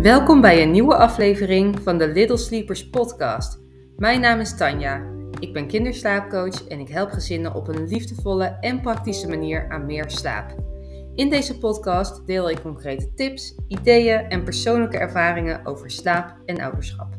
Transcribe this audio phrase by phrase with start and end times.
[0.00, 3.58] Welkom bij een nieuwe aflevering van de Little Sleepers podcast.
[3.96, 5.12] Mijn naam is Tanja.
[5.38, 10.10] Ik ben kinderslaapcoach en ik help gezinnen op een liefdevolle en praktische manier aan meer
[10.10, 10.54] slaap.
[11.14, 17.14] In deze podcast deel ik concrete tips, ideeën en persoonlijke ervaringen over slaap en ouderschap.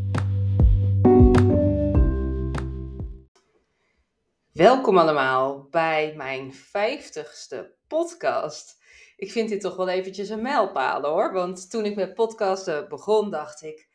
[4.51, 8.79] Welkom allemaal bij mijn vijftigste podcast.
[9.21, 11.33] Ik vind dit toch wel eventjes een mijlpaal hoor.
[11.33, 13.87] Want toen ik met podcasten begon, dacht ik,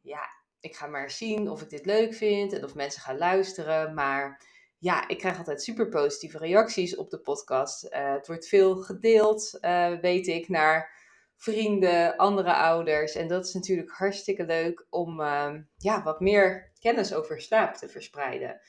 [0.00, 0.20] ja,
[0.60, 3.94] ik ga maar zien of ik dit leuk vind en of mensen gaan luisteren.
[3.94, 4.46] Maar
[4.78, 7.84] ja, ik krijg altijd super positieve reacties op de podcast.
[7.84, 10.92] Uh, het wordt veel gedeeld, uh, weet ik, naar
[11.36, 13.14] vrienden, andere ouders.
[13.14, 17.88] En dat is natuurlijk hartstikke leuk om uh, ja, wat meer kennis over slaap te
[17.88, 18.60] verspreiden.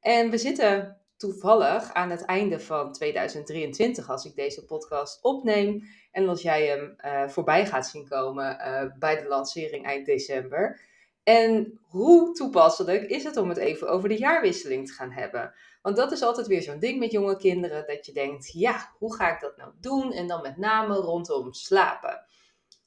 [0.00, 5.82] En we zitten toevallig aan het einde van 2023 als ik deze podcast opneem.
[6.12, 10.80] En als jij hem uh, voorbij gaat zien komen uh, bij de lancering eind december.
[11.22, 15.54] En hoe toepasselijk is het om het even over de jaarwisseling te gaan hebben?
[15.82, 19.14] Want dat is altijd weer zo'n ding met jonge kinderen, dat je denkt, ja, hoe
[19.14, 20.12] ga ik dat nou doen?
[20.12, 22.24] En dan met name rondom slapen.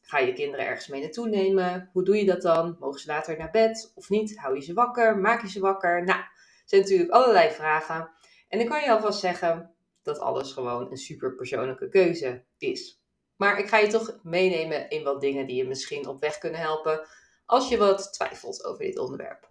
[0.02, 1.90] Ga je kinderen ergens mee naartoe nemen?
[1.94, 2.76] Hoe doe je dat dan?
[2.80, 4.38] Mogen ze later naar bed of niet?
[4.38, 5.18] Hou je ze wakker?
[5.18, 6.04] Maak je ze wakker?
[6.04, 6.22] Nou,
[6.70, 8.10] zijn natuurlijk allerlei vragen.
[8.48, 13.04] En ik kan je alvast zeggen dat alles gewoon een super persoonlijke keuze is.
[13.36, 16.60] Maar ik ga je toch meenemen in wat dingen die je misschien op weg kunnen
[16.60, 17.08] helpen
[17.46, 19.50] als je wat twijfelt over dit onderwerp.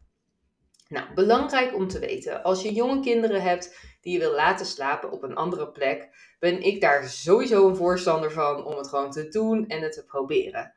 [0.88, 5.10] Nou, belangrijk om te weten, als je jonge kinderen hebt die je wil laten slapen
[5.10, 9.28] op een andere plek, ben ik daar sowieso een voorstander van om het gewoon te
[9.28, 10.74] doen en het te proberen.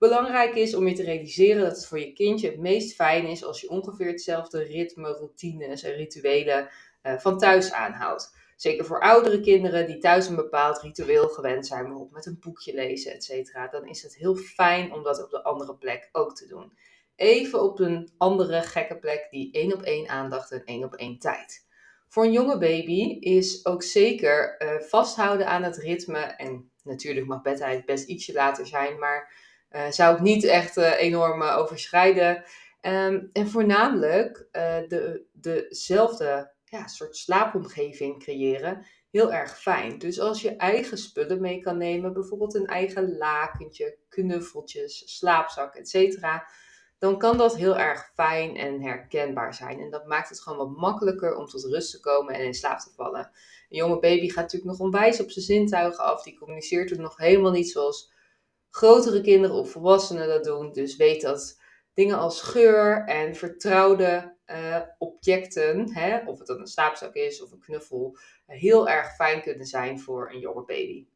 [0.00, 3.44] Belangrijk is om je te realiseren dat het voor je kindje het meest fijn is
[3.44, 6.68] als je ongeveer hetzelfde ritme, routines en rituelen
[7.02, 8.34] uh, van thuis aanhoudt.
[8.56, 12.74] Zeker voor oudere kinderen die thuis een bepaald ritueel gewend zijn, bijvoorbeeld met een boekje
[12.74, 13.70] lezen, etc.
[13.70, 16.72] Dan is het heel fijn om dat op de andere plek ook te doen.
[17.16, 21.18] Even op een andere gekke plek die één op één aandacht en één op één
[21.18, 21.66] tijd.
[22.08, 26.20] Voor een jonge baby is ook zeker uh, vasthouden aan het ritme.
[26.20, 29.48] En natuurlijk mag bedtijd best ietsje later zijn, maar
[29.90, 32.44] zou ik niet echt uh, enorm overschrijden.
[32.82, 34.48] Um, en voornamelijk
[34.88, 39.98] de, dezelfde ja, soort slaapomgeving creëren heel erg fijn.
[39.98, 46.18] Dus als je eigen spullen mee kan nemen, bijvoorbeeld een eigen lakentje, knuffeltjes, slaapzak, etc.,
[46.98, 49.80] dan kan dat heel erg fijn en herkenbaar zijn.
[49.80, 52.78] En dat maakt het gewoon wat makkelijker om tot rust te komen en in slaap
[52.78, 53.30] te vallen.
[53.68, 56.22] Een jonge baby gaat natuurlijk nog onwijs op zijn zintuigen af.
[56.22, 58.12] Die communiceert het nog helemaal niet zoals
[58.70, 60.72] grotere kinderen of volwassenen dat doen.
[60.72, 61.60] Dus weet dat
[61.94, 67.52] dingen als geur en vertrouwde uh, objecten, hè, of het dan een slaapzak is of
[67.52, 71.06] een knuffel, heel erg fijn kunnen zijn voor een jonge baby.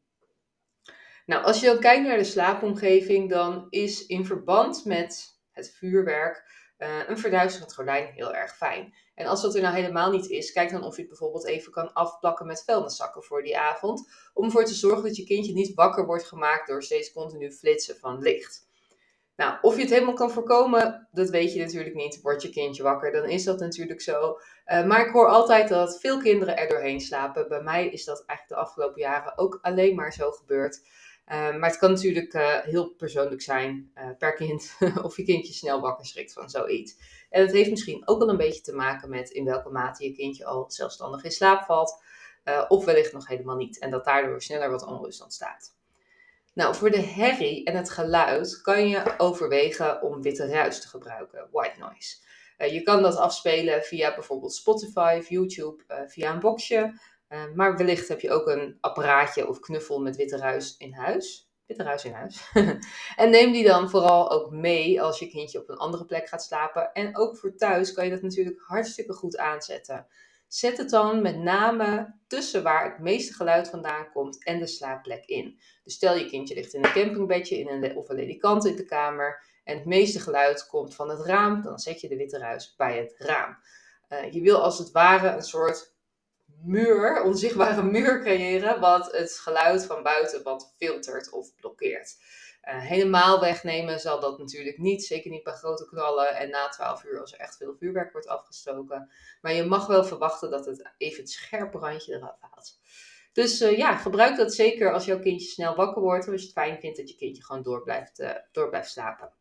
[1.25, 6.43] Nou, als je dan kijkt naar de slaapomgeving, dan is in verband met het vuurwerk
[6.77, 8.93] uh, een verduisterend gordijn heel erg fijn.
[9.15, 11.71] En als dat er nou helemaal niet is, kijk dan of je het bijvoorbeeld even
[11.71, 14.09] kan afplakken met vuilniszakken voor die avond.
[14.33, 17.97] Om ervoor te zorgen dat je kindje niet wakker wordt gemaakt door steeds continu flitsen
[17.97, 18.67] van licht.
[19.35, 22.21] Nou, of je het helemaal kan voorkomen, dat weet je natuurlijk niet.
[22.21, 24.39] Wordt je kindje wakker, dan is dat natuurlijk zo.
[24.65, 27.47] Uh, maar ik hoor altijd dat veel kinderen er doorheen slapen.
[27.47, 30.81] Bij mij is dat eigenlijk de afgelopen jaren ook alleen maar zo gebeurd.
[31.31, 35.81] Uh, maar het kan natuurlijk uh, heel persoonlijk zijn per kind of je kindje snel
[35.81, 36.95] wakker schrikt van zoiets.
[37.29, 40.11] En het heeft misschien ook wel een beetje te maken met in welke mate je
[40.11, 42.03] kindje al zelfstandig in slaap valt.
[42.67, 43.79] of wellicht nog helemaal niet.
[43.79, 45.75] En dat daardoor sneller wat onrust ontstaat.
[46.55, 51.47] Nou, voor de herrie en het geluid kan je overwegen om witte ruis te gebruiken,
[51.51, 52.17] white noise.
[52.57, 56.99] Je kan dat afspelen via bijvoorbeeld Spotify, YouTube, uh, via een boxje.
[57.29, 61.49] Uh, maar wellicht heb je ook een apparaatje of knuffel met witte ruis in huis.
[61.65, 62.51] Witte ruis in huis.
[63.21, 66.43] en neem die dan vooral ook mee als je kindje op een andere plek gaat
[66.43, 66.91] slapen.
[66.93, 70.07] En ook voor thuis kan je dat natuurlijk hartstikke goed aanzetten.
[70.47, 75.25] Zet het dan met name tussen waar het meeste geluid vandaan komt en de slaapplek
[75.25, 75.59] in.
[75.83, 78.85] Dus stel je kindje ligt in een campingbedje in een, of een ledikant in de
[78.85, 82.75] kamer en het meeste geluid komt van het raam, dan zet je de witte ruis
[82.75, 83.57] bij het raam.
[84.09, 85.94] Uh, je wil als het ware een soort
[86.63, 92.17] muur, onzichtbare muur creëren, wat het geluid van buiten wat filtert of blokkeert.
[92.67, 95.03] Uh, helemaal wegnemen zal dat natuurlijk niet.
[95.03, 98.27] Zeker niet bij grote knallen en na 12 uur als er echt veel vuurwerk wordt
[98.27, 99.11] afgestoken.
[99.41, 102.79] Maar je mag wel verwachten dat het even het scherpe randje eraf haalt.
[103.33, 106.25] Dus uh, ja, gebruik dat zeker als jouw kindje snel wakker wordt.
[106.25, 108.89] Of als je het fijn vindt dat je kindje gewoon door blijft, uh, door blijft
[108.89, 109.31] slapen.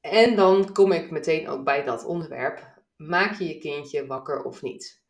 [0.00, 2.80] En dan kom ik meteen ook bij dat onderwerp.
[2.96, 5.01] Maak je je kindje wakker of niet?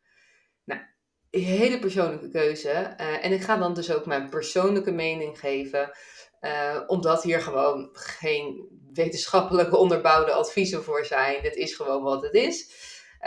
[0.65, 0.81] Nou,
[1.29, 2.69] hele persoonlijke keuze.
[2.69, 5.91] en ik ga dan dus ook mijn persoonlijke mening geven.
[6.87, 11.43] omdat hier gewoon geen wetenschappelijk onderbouwde adviezen voor zijn.
[11.43, 12.71] Het is gewoon wat het is.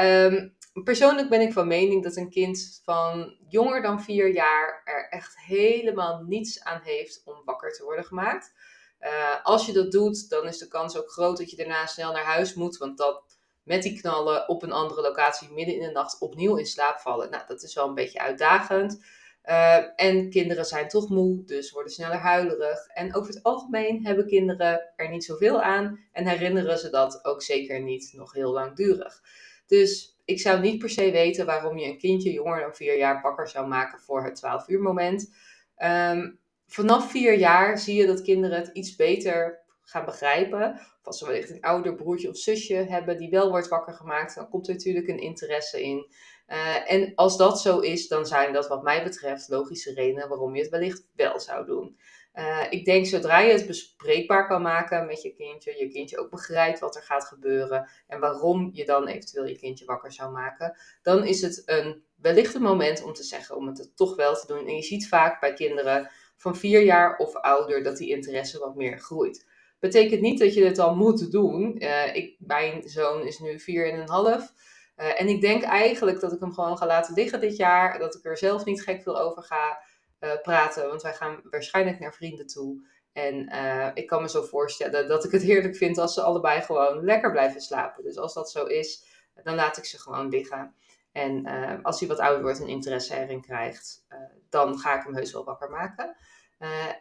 [0.00, 5.08] Um, persoonlijk ben ik van mening dat een kind van jonger dan vier jaar er
[5.08, 8.52] echt helemaal niets aan heeft om wakker te worden gemaakt.
[9.00, 12.12] Uh, als je dat doet, dan is de kans ook groot dat je daarna snel
[12.12, 12.76] naar huis moet.
[12.76, 13.25] Want dat
[13.66, 17.30] met die knallen op een andere locatie midden in de nacht opnieuw in slaap vallen.
[17.30, 19.00] Nou, dat is wel een beetje uitdagend.
[19.44, 22.86] Uh, en kinderen zijn toch moe, dus worden sneller huilerig.
[22.86, 27.42] En over het algemeen hebben kinderen er niet zoveel aan en herinneren ze dat ook
[27.42, 29.22] zeker niet nog heel langdurig.
[29.66, 33.22] Dus ik zou niet per se weten waarom je een kindje jonger dan vier jaar
[33.22, 35.34] wakker zou maken voor het 12 uur moment.
[35.78, 40.72] Um, vanaf vier jaar zie je dat kinderen het iets beter gaan begrijpen.
[40.72, 44.34] Of als ze wellicht een ouder broertje of zusje hebben die wel wordt wakker gemaakt,
[44.34, 46.06] dan komt er natuurlijk een interesse in.
[46.48, 50.54] Uh, en als dat zo is, dan zijn dat wat mij betreft logische redenen waarom
[50.54, 51.98] je het wellicht wel zou doen.
[52.34, 56.30] Uh, ik denk zodra je het bespreekbaar kan maken met je kindje, je kindje ook
[56.30, 60.76] begrijpt wat er gaat gebeuren en waarom je dan eventueel je kindje wakker zou maken,
[61.02, 64.46] dan is het een wellicht een moment om te zeggen om het toch wel te
[64.46, 64.66] doen.
[64.66, 68.74] En je ziet vaak bij kinderen van vier jaar of ouder dat die interesse wat
[68.74, 69.46] meer groeit.
[69.86, 71.82] Betekent niet dat je het al moet doen.
[71.82, 74.52] Uh, ik, mijn zoon is nu vier en een half.
[74.96, 77.98] Uh, en ik denk eigenlijk dat ik hem gewoon ga laten liggen dit jaar.
[77.98, 79.78] Dat ik er zelf niet gek veel over ga
[80.20, 80.88] uh, praten.
[80.88, 82.86] Want wij gaan waarschijnlijk naar vrienden toe.
[83.12, 83.48] En
[83.94, 87.30] ik kan me zo voorstellen dat ik het heerlijk vind als ze allebei gewoon lekker
[87.30, 88.04] blijven slapen.
[88.04, 89.04] Dus als dat zo is,
[89.42, 90.74] dan laat ik ze gewoon liggen.
[91.12, 91.46] En
[91.82, 94.06] als hij wat ouder wordt en interesse erin krijgt,
[94.48, 96.16] dan ga ik hem heus wel wakker maken.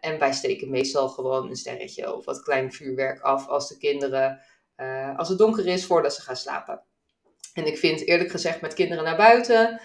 [0.01, 4.41] En wij steken meestal gewoon een sterretje of wat klein vuurwerk af als de kinderen,
[5.15, 6.83] als het donker is, voordat ze gaan slapen.
[7.53, 9.81] En ik vind eerlijk gezegd met kinderen naar buiten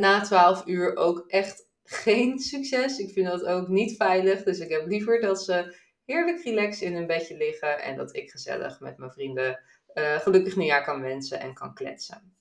[0.00, 2.98] na 12 uur ook echt geen succes.
[2.98, 4.42] Ik vind dat ook niet veilig.
[4.42, 7.82] Dus ik heb liever dat ze heerlijk relaxed in hun bedje liggen.
[7.82, 9.60] En dat ik gezellig met mijn vrienden
[9.94, 12.36] gelukkig nieuwjaar kan wensen en kan kletsen.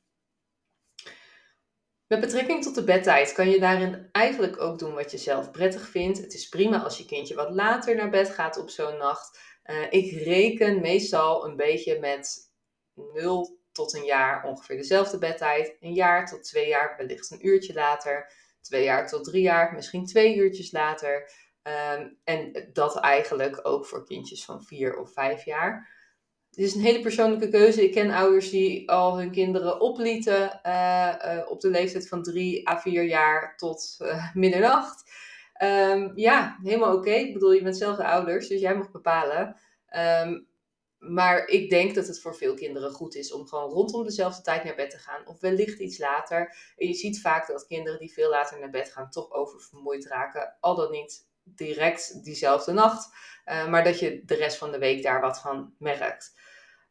[2.14, 5.88] Met betrekking tot de bedtijd kan je daarin eigenlijk ook doen wat je zelf prettig
[5.88, 6.18] vindt.
[6.18, 9.40] Het is prima als je kindje wat later naar bed gaat op zo'n nacht.
[9.66, 12.52] Uh, ik reken meestal een beetje met
[13.14, 15.76] 0 tot een jaar ongeveer dezelfde bedtijd.
[15.80, 18.32] Een jaar tot twee jaar wellicht een uurtje later
[18.62, 21.32] twee jaar tot drie jaar, misschien twee uurtjes later.
[21.62, 25.93] Ehm, en dat eigenlijk ook voor kindjes van vier of vijf jaar.
[26.54, 27.84] Het is een hele persoonlijke keuze.
[27.84, 32.80] Ik ken ouders die al hun kinderen oplieten uh, op de leeftijd van drie à
[32.80, 35.12] vier jaar tot uh, middernacht.
[35.64, 37.12] Um, ja, helemaal oké.
[37.12, 39.56] Ik bedoel, je bent zelf de ouders, dus jij mag bepalen.
[40.26, 40.48] Um,
[40.98, 44.64] maar ik denk dat het voor veel kinderen goed is om gewoon rondom dezelfde tijd
[44.64, 45.28] naar bed te gaan.
[45.28, 46.56] Of wellicht iets later.
[46.78, 50.58] En je ziet vaak dat kinderen die veel later naar bed gaan toch oververmoeid raken.
[50.60, 53.10] Al dan niet direct diezelfde nacht.
[53.46, 56.34] Uh, maar dat je de rest van de week daar wat van merkt.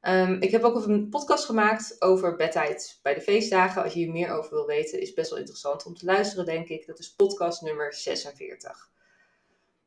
[0.02, 3.82] Um, ik heb ook een podcast gemaakt over bedtijd bij de feestdagen.
[3.82, 6.68] Als je hier meer over wil weten, is best wel interessant om te luisteren, denk
[6.68, 6.86] ik.
[6.86, 8.90] Dat is podcast nummer 46.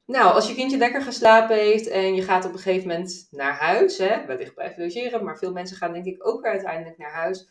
[0.06, 3.54] Nou, als je kindje lekker geslapen heeft en je gaat op een gegeven moment naar
[3.54, 7.14] huis, hè, wellicht blijven logeren, maar veel mensen gaan denk ik ook weer uiteindelijk naar
[7.14, 7.48] huis,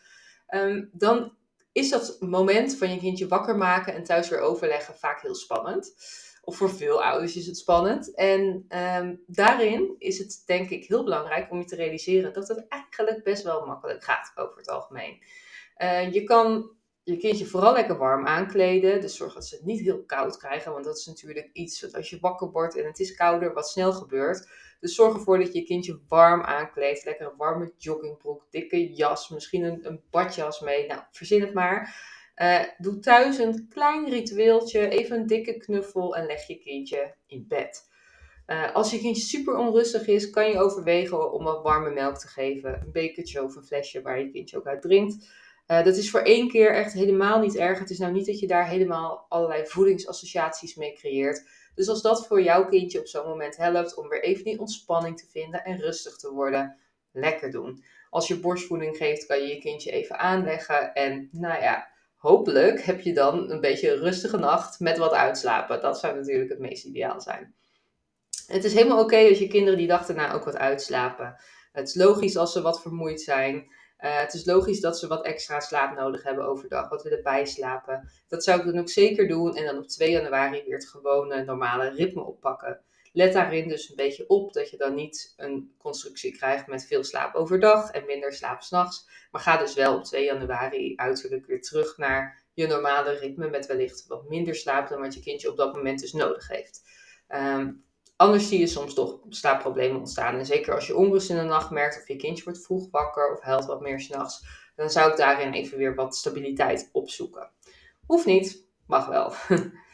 [0.49, 1.33] um, dan
[1.71, 5.93] is dat moment van je kindje wakker maken en thuis weer overleggen vaak heel spannend.
[6.45, 8.13] Of voor veel ouders is het spannend.
[8.13, 12.65] En um, daarin is het denk ik heel belangrijk om je te realiseren dat het
[12.67, 15.23] eigenlijk best wel makkelijk gaat over het algemeen.
[15.77, 16.75] Uh, je kan
[17.05, 19.01] je kindje vooral lekker warm aankleden.
[19.01, 20.71] Dus zorg dat ze het niet heel koud krijgen.
[20.71, 23.69] Want dat is natuurlijk iets wat als je wakker wordt en het is kouder, wat
[23.69, 24.49] snel gebeurt.
[24.79, 27.05] Dus zorg ervoor dat je je kindje warm aankleedt.
[27.05, 30.87] Lekker een warme joggingbroek, dikke jas, misschien een, een badjas mee.
[30.87, 31.95] Nou, verzin het maar.
[32.35, 37.45] Uh, doe thuis een klein ritueeltje, even een dikke knuffel en leg je kindje in
[37.47, 37.89] bed.
[38.47, 42.27] Uh, als je kindje super onrustig is, kan je overwegen om wat warme melk te
[42.27, 42.81] geven.
[42.81, 45.27] Een bekertje of een flesje waar je kindje ook uit drinkt.
[45.67, 47.79] Uh, dat is voor één keer echt helemaal niet erg.
[47.79, 51.47] Het is nou niet dat je daar helemaal allerlei voedingsassociaties mee creëert.
[51.75, 55.19] Dus als dat voor jouw kindje op zo'n moment helpt om weer even die ontspanning
[55.19, 56.77] te vinden en rustig te worden,
[57.11, 57.83] lekker doen.
[58.09, 60.93] Als je borstvoeding geeft, kan je je kindje even aanleggen.
[60.93, 61.87] En nou ja,
[62.25, 65.81] hopelijk heb je dan een beetje een rustige nacht met wat uitslapen.
[65.81, 67.53] Dat zou natuurlijk het meest ideaal zijn.
[68.47, 71.35] Het is helemaal oké als je kinderen die dag daarna ook wat uitslapen.
[71.71, 73.55] Het is logisch als ze wat vermoeid zijn.
[73.55, 78.09] Uh, het is logisch dat ze wat extra slaap nodig hebben overdag, wat willen bijslapen.
[78.27, 81.43] Dat zou ik dan ook zeker doen en dan op 2 januari weer het gewone
[81.43, 82.81] normale ritme oppakken.
[83.15, 87.03] Let daarin dus een beetje op dat je dan niet een constructie krijgt met veel
[87.03, 89.09] slaap overdag en minder slaap s'nachts.
[89.31, 93.65] Maar ga dus wel op 2 januari uiterlijk weer terug naar je normale ritme met
[93.65, 96.81] wellicht wat minder slaap dan wat je kindje op dat moment dus nodig heeft.
[97.29, 97.83] Um,
[98.15, 100.37] anders zie je soms toch slaapproblemen ontstaan.
[100.37, 103.31] En zeker als je onrust in de nacht merkt of je kindje wordt vroeg wakker
[103.31, 104.45] of huilt wat meer s'nachts,
[104.75, 107.51] dan zou ik daarin even weer wat stabiliteit opzoeken.
[108.05, 109.33] Hoeft niet, mag wel.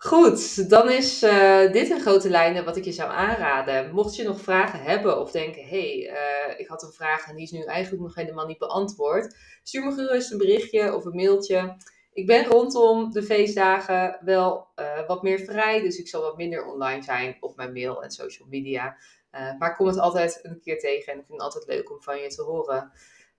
[0.00, 3.94] Goed, dan is uh, dit een grote lijnen wat ik je zou aanraden.
[3.94, 7.34] Mocht je nog vragen hebben of denken, hé, hey, uh, ik had een vraag en
[7.34, 11.14] die is nu eigenlijk nog helemaal niet beantwoord, stuur me gerust een berichtje of een
[11.14, 11.76] mailtje.
[12.12, 16.66] Ik ben rondom de feestdagen wel uh, wat meer vrij, dus ik zal wat minder
[16.66, 18.96] online zijn op mijn mail en social media.
[19.30, 22.02] maar ik kom het altijd een keer tegen en ik vind het altijd leuk om
[22.02, 22.92] van je te horen.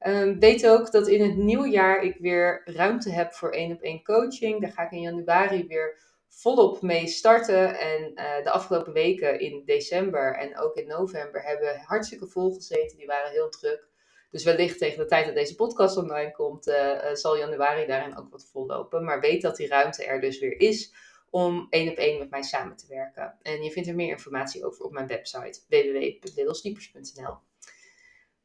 [0.08, 3.82] Um, weet ook dat in het nieuwe jaar ik weer ruimte heb voor één op
[3.82, 4.62] één coaching.
[4.62, 6.08] Daar ga ik in januari weer
[6.40, 7.80] volop mee starten.
[7.80, 12.98] En uh, de afgelopen weken in december en ook in november hebben hartstikke vol gezeten.
[12.98, 13.88] Die waren heel druk.
[14.32, 18.18] Dus wellicht tegen de tijd dat deze podcast online komt, uh, uh, zal januari daarin
[18.18, 19.04] ook wat vollopen.
[19.04, 20.94] Maar weet dat die ruimte er dus weer is
[21.30, 23.38] om één op één met mij samen te werken.
[23.42, 27.38] En je vindt er meer informatie over op mijn website www.littlesleepers.nl.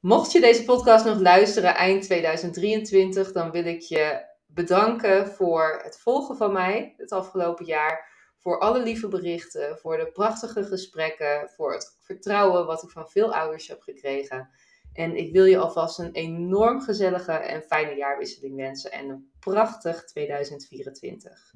[0.00, 5.98] Mocht je deze podcast nog luisteren eind 2023, dan wil ik je bedanken voor het
[5.98, 8.12] volgen van mij het afgelopen jaar.
[8.38, 13.34] Voor alle lieve berichten, voor de prachtige gesprekken, voor het vertrouwen wat ik van veel
[13.34, 14.50] ouders heb gekregen.
[14.92, 20.04] En ik wil je alvast een enorm gezellige en fijne jaarwisseling wensen en een prachtig
[20.04, 21.54] 2024.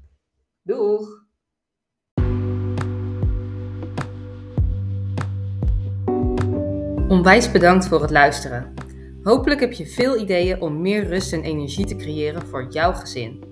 [0.62, 1.26] Doeg!
[7.09, 8.77] Onwijs bedankt voor het luisteren.
[9.22, 13.44] Hopelijk heb je veel ideeën om meer rust en energie te creëren voor jouw gezin.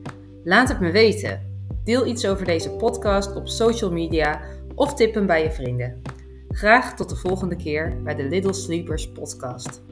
[0.44, 1.54] Laat het me weten.
[1.84, 4.40] Deel iets over deze podcast op social media
[4.74, 6.02] of tip hem bij je vrienden.
[6.48, 9.82] Graag tot de volgende keer bij de Little Sleepers podcast.